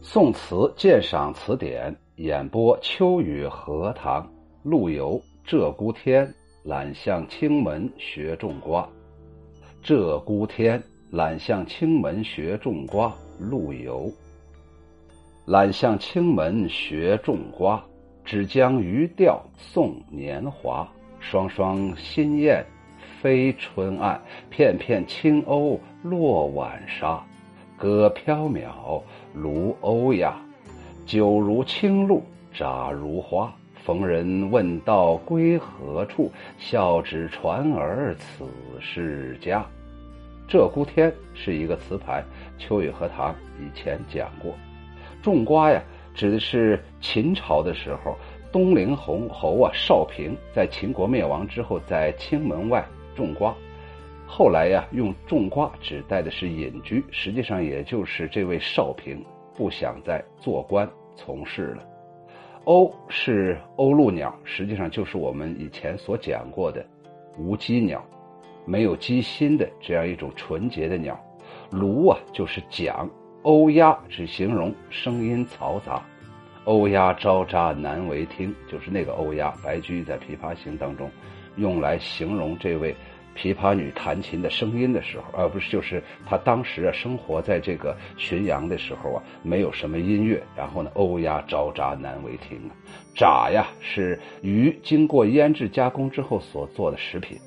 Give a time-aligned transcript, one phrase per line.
[0.00, 4.26] 宋词鉴赏词典演播：秋雨荷塘，
[4.62, 5.20] 陆游。
[5.44, 6.32] 鹧鸪天，
[6.62, 8.88] 揽向青门学种瓜。
[9.82, 13.12] 鹧鸪天，揽向青门学种瓜。
[13.40, 14.10] 陆游。
[15.46, 17.82] 揽向青门学种瓜，
[18.24, 20.88] 只将渔钓送年华。
[21.18, 22.64] 双双新燕
[23.20, 27.24] 飞春岸，片片青鸥落晚沙。
[27.78, 29.00] 歌缥缈，
[29.32, 30.32] 如欧亚；
[31.06, 33.50] 酒如清露，乍如花。
[33.84, 36.30] 逢人问道归何处？
[36.58, 38.44] 笑指船儿此
[38.80, 39.64] 是家。
[40.48, 42.22] 鹧鸪天是一个词牌，
[42.58, 44.52] 秋雨荷塘以前讲过。
[45.22, 45.80] 种瓜呀，
[46.14, 48.16] 指的是秦朝的时候，
[48.50, 53.54] 东陵侯侯啊少平在秦国灭亡之后，在青门外种瓜。
[54.30, 59.24] 后来呀，用种瓜指代的是隐居，实际上也就是这位少平
[59.56, 61.82] 不想再做官从事了。
[62.66, 66.84] 鸥是鸥鹭鸟，实际上就是我们以前所讲过的
[67.38, 68.04] 无鸡鸟，
[68.66, 71.18] 没有鸡心的这样一种纯洁的鸟。
[71.70, 73.08] 卢啊，就是讲
[73.42, 76.04] 欧鸦，只形容声音嘈杂。
[76.64, 79.50] 欧鸦招喳难为听，就是那个欧鸦。
[79.64, 81.10] 白居易在《琵琶行》当中
[81.56, 82.94] 用来形容这位。
[83.40, 92.74] 琵琶女弹琴的声音的时候，而不是就是她当时啊生活在这个浔阳的时候啊，没有什么音乐，然后呢，欧鸦招喳难为听啊。
[93.14, 97.38] 炸呀是鱼经过腌制加工之后所做的食品，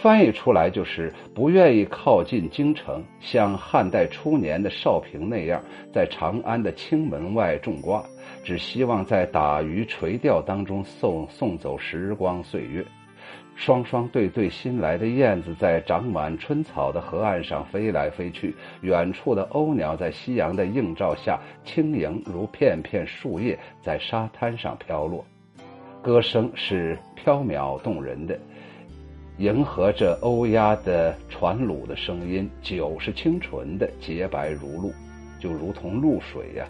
[0.00, 5.60] 翻译出来就是不愿意靠近京城，像汉代初年的少平那样，
[5.92, 8.04] 在长安的青门外种瓜，
[8.44, 12.84] 只希望在打鱼垂钓当中送送走时光岁月。
[13.56, 25.24] 双双对对新来的燕子在长满春草的河岸上飞来飞去，远处的鸥鸟在夕阳的映照下轻盈如片片树叶在沙滩上飘落，
[26.02, 28.36] 歌声是飘渺动人的，
[29.38, 32.50] 迎合着欧鸦的传鲁的声音。
[32.60, 34.92] 酒是清纯的，洁白如露，
[35.38, 36.66] 就如同露水呀。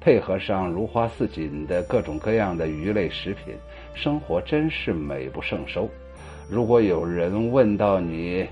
[0.00, 3.56] 配合上如花似锦的各种各样的鱼类食品，
[3.92, 5.90] 生活真是美不胜收。
[6.50, 8.46] 如果有人问到你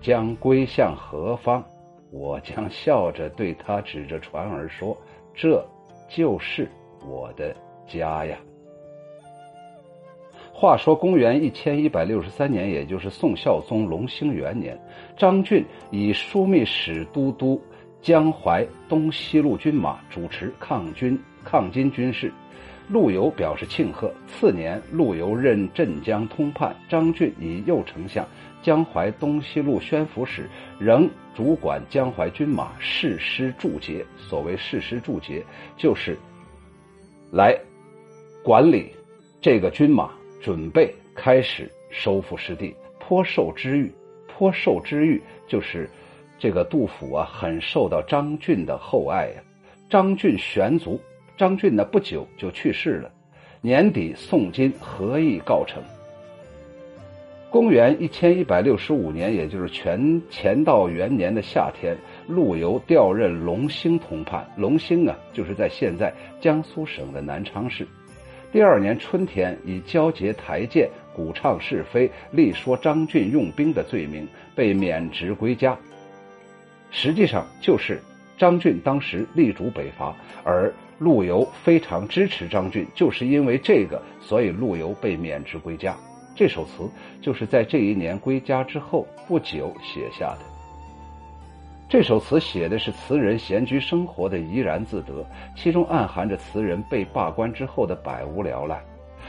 [0.00, 1.62] 将归向何方，
[2.10, 4.96] 我将笑着对他指着船儿说
[5.36, 5.62] ：“这
[6.08, 6.66] 就是
[7.06, 7.54] 我的
[7.86, 8.38] 家呀。”
[10.54, 14.80] 话说公元一千一百六十三年，也就是宋孝宗隆兴元年，
[15.16, 17.60] 张俊以枢密使都督
[18.00, 22.32] 江淮东西路军马，主持抗军抗金军事。
[22.88, 24.12] 陆游表示庆贺。
[24.26, 28.26] 次年，陆游任镇江通判，张俊以右丞相、
[28.62, 34.04] 江淮东西路宣抚使，仍主管江淮军马誓师驻节。
[34.16, 35.44] 所谓誓师驻节，
[35.76, 36.16] 就是
[37.30, 37.54] 来
[38.42, 38.90] 管理
[39.40, 40.10] 这个军马，
[40.40, 43.92] 准备开始收复失地，颇受知遇。
[44.26, 45.90] 颇受知遇，就是
[46.38, 49.42] 这个杜甫啊，很受到张俊的厚爱呀。
[49.90, 50.98] 张俊玄族。
[51.38, 53.08] 张俊呢，不久就去世了。
[53.60, 55.80] 年底，宋金和议告成。
[57.48, 64.44] 公元一千一百六十五年，也就是全乾道元年的夏天，陆游调任龙兴通判。
[64.56, 67.86] 龙兴啊，就是在现在江苏省的南昌市。
[68.50, 74.26] 第二年春天，以交结台谏、鼓唱是非、力说张俊用兵的罪名，
[74.56, 75.78] 被免职归家。
[76.90, 78.00] 实际上，就是
[78.36, 80.12] 张俊当时力主北伐，
[80.42, 80.74] 而。
[80.98, 85.96] 陆游非常支持张俊，就是因为这个，所以陆游被免职归家。
[86.34, 86.88] 这首词
[87.20, 90.40] 就是在这一年归家之后不久写下的。
[91.88, 95.24] 这首词写的是词人闲居生活的怡然自得，
[95.56, 98.78] 其中暗含着词人被罢官之后的百无聊赖。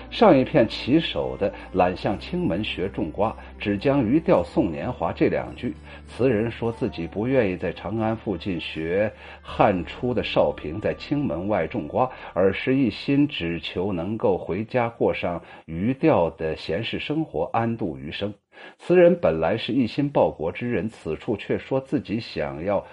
[0.10, 5.74] 上一片起手的“揽向青门学种瓜，只将渔钓送年华”这两句，
[6.08, 9.12] 词人说自己不愿意在长安附近学
[9.42, 18.34] 汉初的少平在青门外种瓜，而是一心只求能够回家过上渔钓的闲适生活，安度余生。
[18.78, 22.86] 词人本来是一心报国之人，此处却说自己想要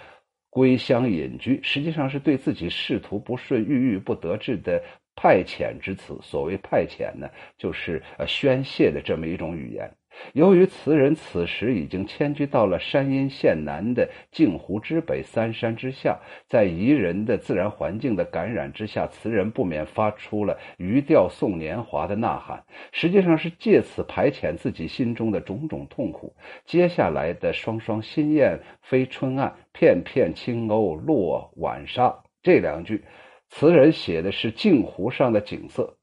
[0.51, 4.83] 归乡隐居，实际上是对自己仕途不顺、郁郁不得志的。
[5.17, 7.29] 派遣之词，所谓派遣呢，
[7.59, 9.91] 就是呃宣泄的这么一种语言。
[10.33, 16.19] 由于词人此时已经迁居到了山阴县南的镜湖之北三山之下，
[16.49, 26.35] 在宜人的自然环境的感染之下，词人不免发出了“渔钓送年华”的呐喊，实际上是借此排遣自己心中的种种痛苦。
[26.65, 32.23] 接下来的“双双新燕飞春岸，片片青鸥落晚沙”。
[32.43, 33.05] 这两句
[33.49, 35.97] 词人写的是镜湖上的景色。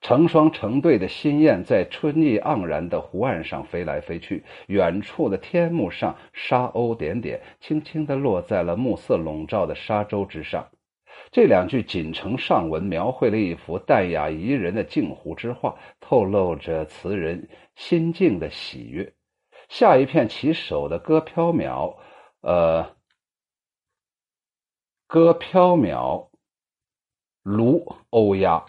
[0.00, 10.68] 成双成对的新燕在春意盎然的湖岸上飞来飞去，远处的天幕上沙鸥点点，轻轻地落在了暮色笼罩的沙洲之上。
[11.30, 19.12] 这两句锦城上文描绘了一幅淡雅宜人的镜湖之画，透露着词人心境的喜悦。
[19.68, 21.94] 下一片起首的歌飘渺，
[22.40, 22.90] 呃，
[25.12, 26.28] 歌飘渺，
[27.42, 28.64] 卢欧鸦。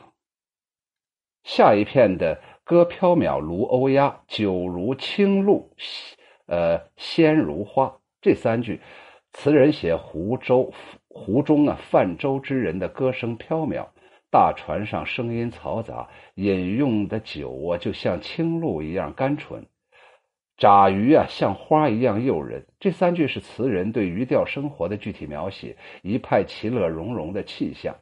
[1.45, 5.71] 下一片的歌飘渺卢欧鸦，酒如清露，
[6.47, 7.97] 呃，鲜如花。
[8.19, 8.81] 这三句，
[9.31, 10.73] 词人写湖州
[11.07, 13.87] 湖中啊泛舟之人的歌声飘渺，
[14.29, 19.65] 大船上声音嘈杂，饮用的酒啊就像清露一样甘醇，
[20.57, 22.65] 炸鱼啊像花一样诱人。
[22.79, 27.95] 这三句是词人对渔钓生活的具体描写，一派其乐融融的气象。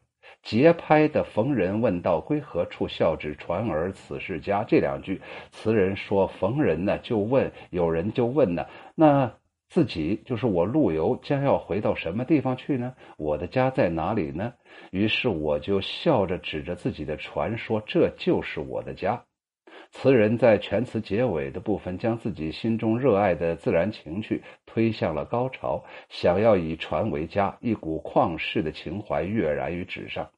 [0.44, 4.64] 节拍的逢人问道归何处，笑指船儿此是家。
[4.64, 5.22] 这两句
[5.52, 8.66] 词人说，逢人呢就问，有人就问呢，
[8.96, 9.32] 那
[9.70, 12.94] 自己就是我陆游将要回到什么地方去呢？
[13.18, 14.54] 我的家在哪里呢？
[14.90, 19.24] 于是我就笑着指着自己的船说：“这就是我的家。”
[19.92, 30.30] 词人在全词结尾的部分，将自己心中热爱的自然情趣推向了高潮，想要以船为家，一股旷世的情怀跃然于纸上。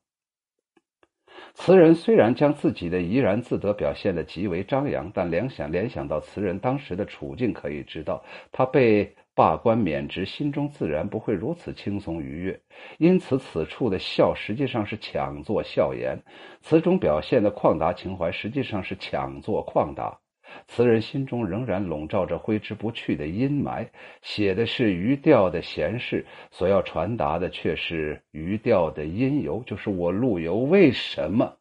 [1.54, 9.16] 词人虽然将自己的怡然自得表现得极为张扬，但联想联想到词人当时的处境，可以知道他被。
[9.36, 12.62] 罢官免职，心中自然不会如此轻松愉悦。
[12.98, 16.18] 因此，此处的笑实际上是强作笑颜，
[16.62, 20.20] 词中表现的旷达情怀实际上是强作旷达。
[20.68, 23.88] 词人心中仍然笼罩着挥之不去的阴霾，
[24.22, 31.58] 写的是渔钓的闲事，所要传达的却是渔钓的因由，就是我陆游为什么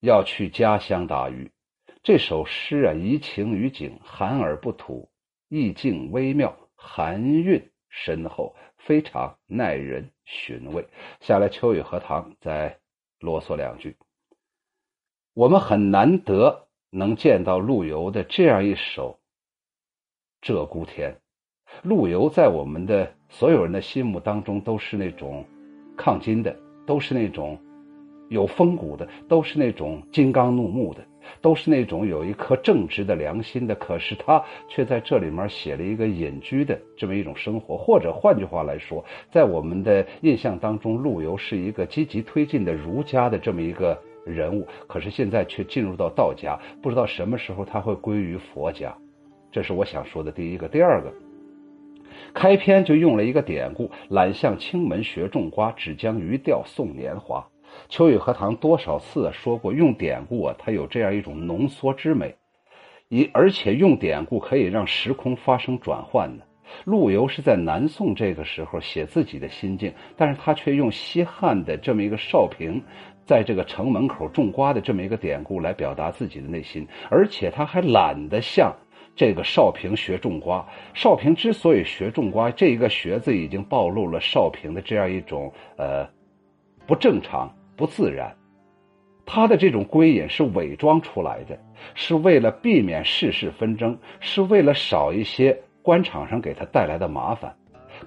[0.00, 1.50] 要去家乡打鱼。
[2.02, 5.10] 这首诗啊，移情于景，含而不吐。
[5.48, 10.86] 意境微妙，含韵深厚，非常耐人寻味。
[11.20, 12.78] 下来，秋雨荷塘再
[13.20, 13.96] 啰嗦两句。
[15.34, 19.18] 我们很难得能见到陆游的这样一首
[20.46, 21.12] 《鹧鸪天》。
[21.82, 25.44] 陆游在我们的所有人的心目当中，都是那种
[25.96, 26.56] 抗金的，
[26.86, 27.60] 都是那种
[28.28, 31.00] 有风骨的，都是那种金刚怒目的。
[31.40, 48.96] 都是那种有一颗正直的良心的，可是他却在这里面写了一个隐居的这么一种生活，或者换句话来说，在我们的印象当中，陆游是一个积极推进的儒家的这么一个人物，可是现在却进入到道家，不知道什么时候他会归于佛家，
[49.50, 50.68] 这是我想说的第一个。
[50.68, 51.12] 第二个，
[52.32, 57.44] 开篇就用了一个典故：“懒向青门学种瓜，只将渔钓送年华。”
[57.88, 62.34] 秋雨荷塘多少次说过，用典故啊，它有这样一种浓缩之美，
[63.08, 66.42] 一而且用典故可以让时空发生转换呢。
[66.84, 72.82] 陆游是在南宋这个时候写自己的心境，但是他却用西汉的这么一个少平，
[73.24, 78.74] 在这个城门口种瓜的这么一个典故来表达自己的内心，而且他还懒得向
[79.14, 80.66] 这个少平学种瓜。
[80.92, 86.04] 少平之所以学种瓜，这一个“学”字已经暴露了少平的这样一种呃
[86.84, 87.48] 不正常。
[87.76, 88.34] 不自然，
[89.26, 91.58] 他的这种归隐是伪装出来的，
[91.94, 97.54] 是为了避免世事纷争，是为了少一些官场上给他带来的麻烦。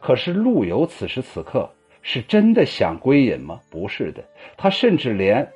[0.02, 1.70] 可是陆游此时此刻
[2.02, 3.60] 是真的想归隐吗？
[3.70, 4.24] 不是的，
[4.58, 5.48] 他甚至连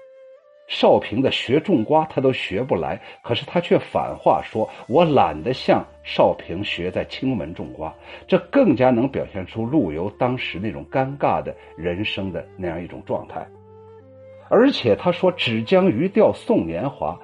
[0.68, 7.94] 少平的学种瓜他都学不来，可是他却反话说：“我懒得向少平学在青门种瓜。”
[8.28, 13.46] 这更加能表现出陆游当时那种尴尬的人生的那样一种状态。
[14.54, 17.20] 而且他说只将鱼钓送年华，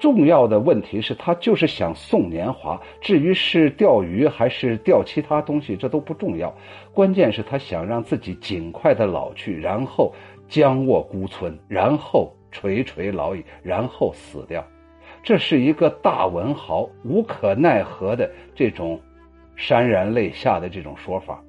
[0.00, 2.80] 重要的问题是，他就是想送年华。
[3.00, 6.52] 至于是钓鱼还是钓其他东西，这都不重要。
[6.92, 10.12] 关键是他想让自己尽快的老去，然后
[10.48, 14.66] 将卧孤村，然后垂垂老矣，然后死掉。
[15.22, 19.00] 这是一个大文豪无可奈何的这种
[19.56, 21.40] 潸然泪下的这种说法。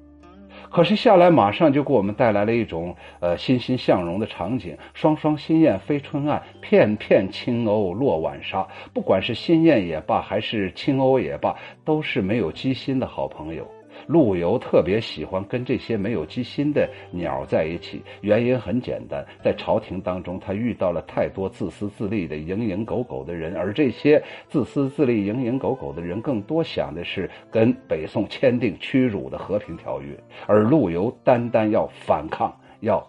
[0.70, 4.76] 可是下来，马上就给我们带来了一种呃欣欣向荣的场景。
[4.94, 8.66] 双双新燕飞春岸，片片青鸥落晚沙。
[8.92, 13.66] 不管是新燕也罢，还是青鸥也罢，都是没有机心的好朋友。
[14.06, 33.04] 陆游特别喜欢跟这些没有机心的鸟在一起，原因很简单，在朝廷当中，他遇到了太多自私自利的蝇营狗苟的人，而这些自私自利、蝇营狗苟的人，更多想的是跟北宋签订屈辱的和平条约，而陆游单单要反抗，要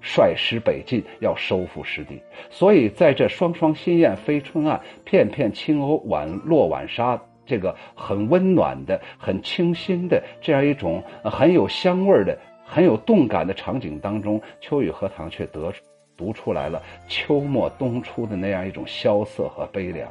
[0.00, 2.20] 率师北进，要收复失地。
[2.48, 7.20] 所以，在这“双双新燕飞春岸，片片青鸥晚落晚沙”。
[7.50, 15.72] 这个很温暖的、很清新的这样一种很有香味的、很有动感的场景当中，秋雨荷塘却得
[16.16, 20.08] 读出来了秋末冬初的那样一种萧瑟和悲凉。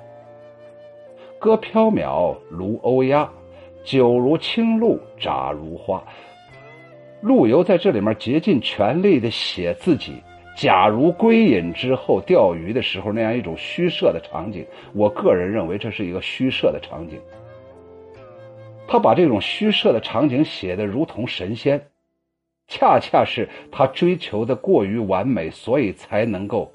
[1.39, 3.29] 歌缥缈如欧鸦，
[3.85, 6.03] 酒如清露乍如花。
[7.21, 10.21] 陆游在这里面竭尽全力的写自己。
[10.59, 17.17] 假如归隐之后钓鱼的时候那样一种虚设的场景，我个人认为这是一个虚设的场景。
[18.85, 21.87] 他把这种虚设的场景写得如同神仙，
[22.67, 26.69] 恰恰是他追求的过于完美，所以才能够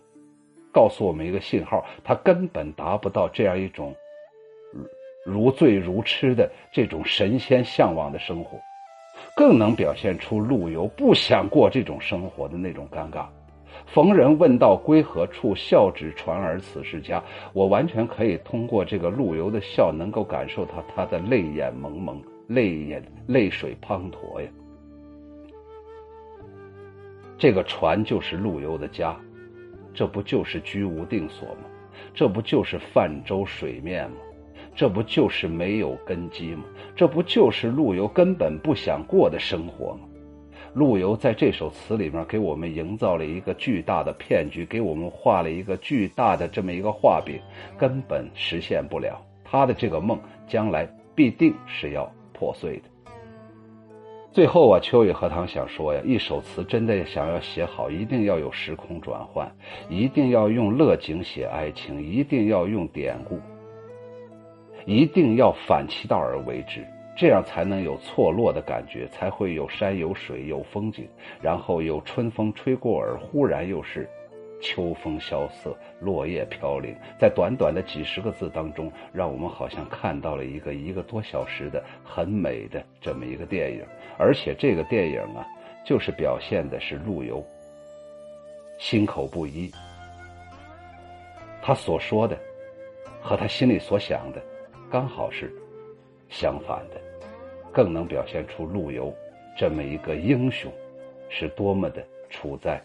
[0.72, 3.94] 告诉我们一个信号：他根本达不到这样一种
[5.26, 8.58] 如醉如痴的这种神仙向往的生活，
[9.36, 13.26] 更能表现出陆游不想过这种生活的那种尴尬。
[13.86, 17.22] 逢人问道归何处，笑指传儿此是家。
[17.52, 24.48] 我完全可以通过这个陆游的笑，能够感受到他的泪眼蒙蒙，泪眼泪水滂沱呀。
[27.36, 29.16] 这个船就是陆游的家，
[29.92, 31.64] 这不就是居无定所吗？
[32.14, 34.16] 这不就是泛舟水面吗？
[34.74, 36.64] 这不就是没有根基吗？
[36.96, 40.00] 这不就是陆游根本不想过的生活吗？
[40.74, 47.40] 陆游在这首词里面给我们营造了一个巨大的骗局，给我们画了一个巨大的这么一个画饼，
[47.78, 52.84] 根本实现不了他的这个梦，将来必定是要破碎的。
[54.32, 59.48] 最后啊，秋雨荷塘想说呀，一首词真的想要写好，一定要有时空转换，
[59.88, 63.38] 一定要用乐景写哀情，一定要用典故，
[64.86, 66.84] 一定要反其道而为之。
[67.16, 71.08] 这样才能有错落的感觉，才会有山有水有风景，
[71.40, 74.08] 然后有春风吹过耳，忽然又是
[74.60, 76.94] 秋风萧瑟，落叶飘零。
[77.18, 83.84] 在短短的几十个字当中，让我们好像看到了一个一个多小时的很美的这么一个电影。
[84.18, 85.46] 而且这个电影啊，
[85.84, 87.44] 就是表现的是陆游
[88.78, 89.70] 心口不一，
[91.62, 92.36] 他所说的
[93.20, 94.42] 和他心里所想的
[94.90, 95.52] 刚好是
[96.34, 97.00] 相反的。
[97.72, 99.14] 更能表现出陆游
[99.56, 100.70] 这么一个英雄
[101.28, 102.80] 是多么的处在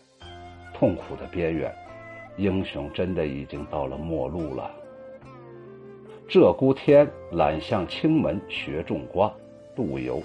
[0.73, 1.73] 痛苦的边缘，
[2.37, 4.71] 英雄真的已经到了末路了。
[6.27, 9.33] 鹧鸪天，揽向青门学种瓜。
[9.75, 10.21] 陆游，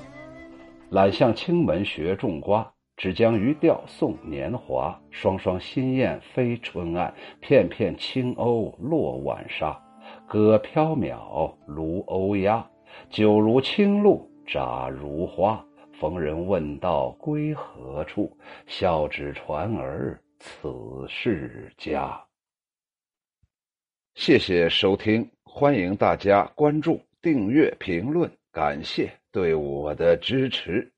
[0.91, 5.01] 揽向青门学种瓜，只将渔钓送年华。
[5.11, 9.81] 双双新燕飞春岸，片片青鸥落晚沙。
[10.27, 12.67] 歌缥缈如欧鸦，
[13.11, 14.31] 酒如清露。
[14.47, 15.65] 茶如花，
[15.99, 18.37] 逢人问道归何处？
[18.67, 20.69] 笑指船儿此
[21.09, 22.23] 是家。
[24.15, 30.93] 谢谢收听，欢迎大家关注、订阅、评论，感谢对我的支持。